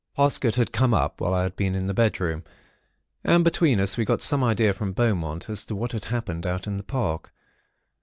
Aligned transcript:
"Parsket 0.17 0.55
had 0.55 0.71
come 0.71 0.95
up 0.95 1.21
while 1.21 1.31
I 1.31 1.43
had 1.43 1.55
been 1.55 1.75
in 1.75 1.85
the 1.85 1.93
bedroom, 1.93 2.43
and 3.23 3.43
between 3.43 3.79
us 3.79 3.97
we 3.97 4.03
got 4.03 4.19
some 4.23 4.43
idea 4.43 4.73
from 4.73 4.93
Beaumont 4.93 5.47
as 5.47 5.63
to 5.67 5.75
what 5.75 5.91
had 5.91 6.05
happened 6.05 6.47
out 6.47 6.65
in 6.65 6.77
the 6.77 6.83
Park. 6.83 7.31